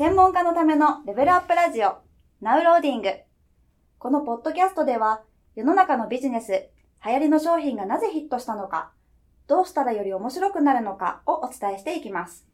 [0.00, 1.98] 専門家のためのレベルアップラジオ、
[2.40, 3.10] ナウローディング。
[3.98, 5.20] このポッドキャストでは、
[5.54, 6.70] 世の中のビジネス、
[7.04, 8.92] 流行りの商品がなぜヒットしたのか、
[9.46, 12.46] どうしたらより面白くなるのかをお伝えしていきます。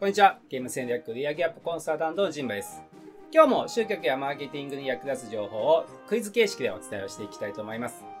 [0.00, 0.38] こんにちは。
[0.48, 2.82] ゲーム戦略売上アップコンサルタントのジンバです。
[3.30, 8.15] 今日も集客やマーケティングに役立つ情報をクイズ形式でお伝えをしていきたいと思います。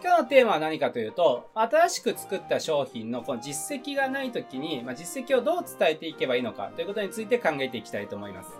[0.00, 8.50] 今日のテーマは何かというと、新しく作った商品のこの実績がない時に、まあ、実績をどう伝えていけばいいのかということについて考えていきたいと思います。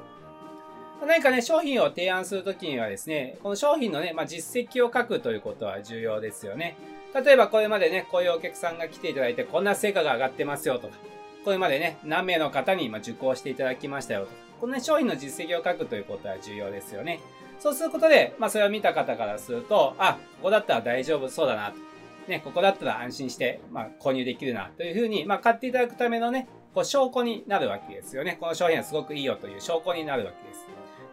[1.06, 6.76] 何かね、商品を提案するときにはですね、この商品のね、まあ、実績を書くということは重要ですよね。
[7.14, 10.94] 例えばこれまでね、こういうお客さんが来ていただいて、こんな成果が上がってますよとか、
[11.44, 17.20] これまでね、何名の方に受講していただきましたよとか、このね、商品の実績を書くということは重要ですよね。
[17.58, 21.76] そうすることで、まあ、それを見た方からすると、あ、ここだったら大丈夫そうだなと。
[22.28, 28.36] ね、ここだったら安心して、まあ、購入できるなというふうに、まあ、買っていただくためのね、こう証拠になるわけですよね。
[28.38, 30.66] この商品はすごくいいよという証拠になるわけです。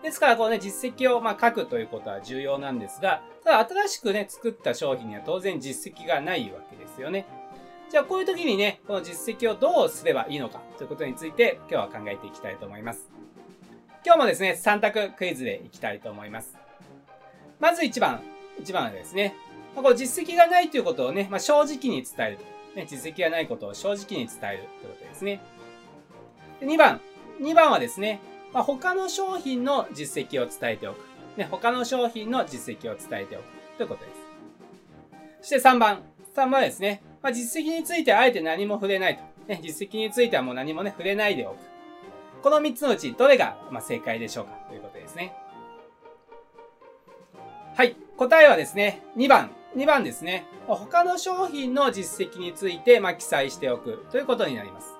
[0.03, 7.25] ですから、こうね、実績をまあ書くということは重要なんですが、ただ新しくね、作った商品には当然実績がないわけですよね。
[7.89, 13.09] じゃあ、こういう時にね、この実績をどうすればいいのかということについて、今日は考えていきたいと思います。
[14.05, 16.55] 今日もですね、3択クイズでいきたいと思います。
[17.59, 18.21] まず1番。
[18.61, 19.35] 1番はですね、
[19.75, 22.37] まこの実績がないということをね、まあ、正直に伝える。
[22.75, 25.41] ね、実績がないことを正直に伝えるということですね。
[26.59, 27.01] で2番。
[27.41, 28.19] 2番はですね、
[28.53, 30.99] まあ、他の商品の実績を伝えておく。
[31.35, 33.45] ね、他の商品の実績を伝えておく
[33.77, 34.11] ということで
[35.41, 35.49] す。
[35.49, 36.03] そして3番。
[36.35, 39.23] 3番はですね、まあ、実績についてあえて何も触れないと。
[39.47, 41.74] ね、実績についてはもう何もね、触れないでおく。
[42.45, 44.51] この3つのうちどれが、ま正解でしょうか？
[44.69, 45.33] ということですね。
[47.75, 47.95] はい。
[48.17, 49.49] 答えはですね、2番。
[49.75, 50.45] 2番ですね。
[50.67, 54.93] 他の商品の実績について、ま記載しておくということになります。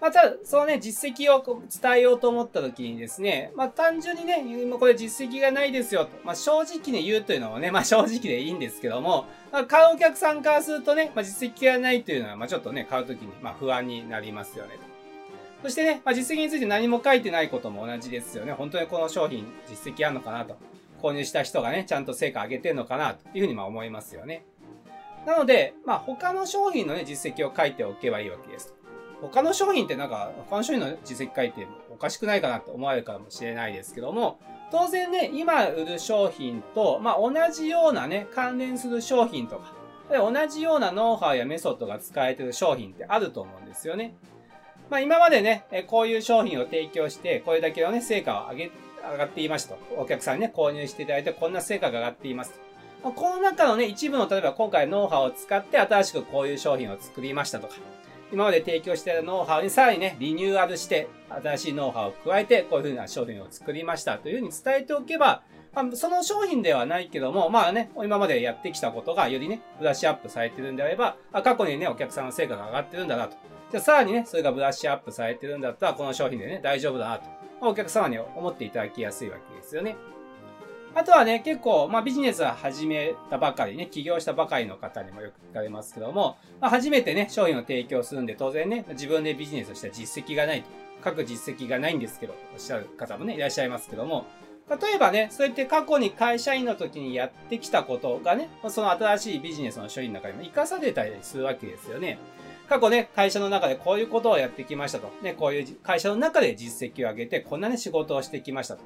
[0.00, 14.78] まあ、ただ、そのね、実績を伝えようと思った時にですね、まあ、単純にね、今これ実績がないですよと、まあ、正直に言うというのもね、まあ、正直でいいんですけども、まあ、買うお客さんからするとね、まあ、実績がないというのは、まあ、ちょっとね、買う時に、まあ、不安になりますよね。
[15.62, 18.52] そしてね、まあ、実績について何も書いてないことも同じですよね。
[18.52, 20.56] 本当にこの商品、実績あるのかなと。
[21.02, 24.44] 購入した人がね、ちゃんと成果上げてるのかなというふうにまあ思いますよね。
[25.26, 28.74] なので、まあ、他の商品のね、実績を書いておけばいいわけです。
[29.20, 34.38] 他の商品ってなんか、他の商品の実績書いておかしくないかなって思われるかもしれないですけども、
[34.70, 39.74] 当然ね、今売る商品と、まあ、同じようなね、関連する商品とか、
[40.10, 44.14] 同じようなノウハウやメソッドが使えてる商品ってあると思うんですよね。
[44.90, 48.70] まあ今までね、こういう商品を提供して、これだけのね、成果を上げ、
[49.12, 49.78] 上がっていますと。
[49.96, 52.52] お客さんにね、購入していただいて、こんな成果が上がっています
[53.02, 53.12] と。
[53.12, 57.74] この中のね、一部の、例えば今回ノウハウを使って新しくこういう商品を作りましたとか、
[58.32, 65.42] 今まで提供しているノウハウにさらにね、リニューアルして、新しいノウハウを加えて、こういう風な商品を作りましたというふうに伝えておけば、
[65.74, 73.36] まあ、その商品ではないけども、まあね、今までやってきたことがよりね、ブラッシュアップされてるんであれば、あ過去にね、お客さんの成果が上がってるんだなと。
[73.70, 77.24] じゃあさらにね、それがブラッシュアップされてるんだったら、この商品でね、大丈夫だなと。
[77.60, 79.96] お客様に思っていただきやすいわけですよね。
[80.94, 90.68] あとはね、結構、まあビジネスは始めたばかりね、起業したばかりの方にもよく聞かれますけども、まあ初めてね、商品を提供するんで、当然ね、自分でビジネスとしては実績がないと。
[91.00, 94.24] 各実績がないんですけど、おっしゃる方もね、いらっしゃいますけども、
[94.68, 102.18] 例えばね、そうやって過去に会社員の時にやってきたことがね、その新しいビジネスの処理の中にも活かされたりするわけですよね。
[102.68, 105.10] 過去ね、会社の中でこういうことをやってきましたと。
[105.22, 108.82] ね、こういう会社の中で実績を上げて、こんなね、仕事をしてきましたと。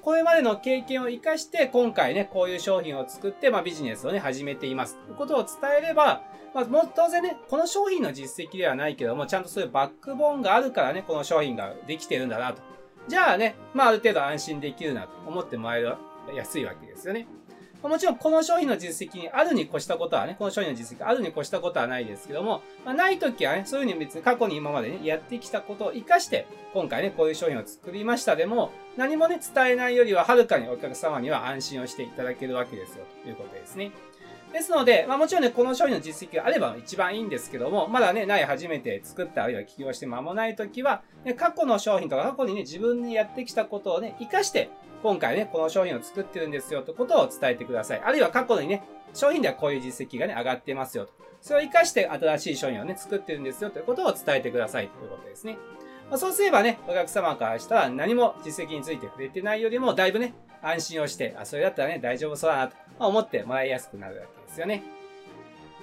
[0.00, 4.96] これまでの経験を活かして、今回ね、こういう商品を作って、まあビジネスをね、始めています。
[5.04, 6.22] ということを伝えれば、
[6.54, 12.62] まあ、もう当然ね、この商品の実績ではないけども、ちゃんとそういうバックボーンがあるからね、この商品ができてるんだなと。
[13.08, 15.96] じゃあね、まあある程度安心できるなと思ってもらえる
[16.34, 17.26] やすいわけですよね。
[17.88, 33.92] もちろんこの商品の実績にあるに越したことはね、この商品の実績あるに越したことはないですけども、まあ、ないときはね、そういうふうに別に過去に今までね、やってきたことを活かして、今回ね、こういう商品を作りましたでも、何もね、伝えないよりははるかにお客様には安心をしていただけるわけですよ、ということですね。
[34.56, 44.70] ですので、まあもちろんね、この商品の実績があれば一番いいんですけども、まだね、ない初めて作ったあるいは起業して間もないときは、ね、過去の商品とか過去にね、自分にやってきたことをね、活かして、
[45.02, 48.00] 今回ね、この商品を作ってるんですよということを伝えてください。
[48.02, 48.82] あるいは過去にね、
[49.12, 51.12] 商品ではこういう実績がね、上がってますよと。
[51.42, 55.58] それを活かして新しい商品をね、作ってるんですよということを伝えてくださいということですね。
[56.08, 60.32] まあ、そうすればね、お客様からしたら何も実績について触れてないよりも、だいぶね、
[60.62, 64.82] 安心をして、あ、それだったらね、大丈夫そうだなと思ってもらいやすくなるわけですよね。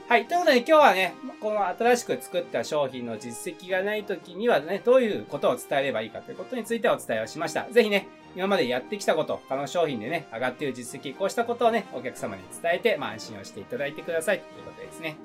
[0.09, 0.27] はい。
[0.27, 7.67] ということで今日はね、この新しく作った商品の実績がない時にはね、どういうことを伝えればいいかということについてお伝えをしました。
[7.71, 15.15] ぜひね、今までやってきたこと、他の商品でね、上がっている実績、こうしたことをね、お客様に伝えて、まあ安心をしていただいてくださいということですね。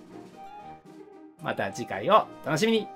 [1.42, 2.88] また次回を楽しみに